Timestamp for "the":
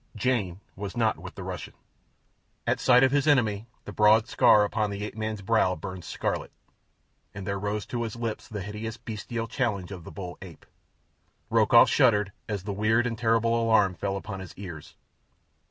1.35-1.43, 3.85-3.91, 4.89-5.03, 8.47-8.63, 10.03-10.09, 12.63-12.73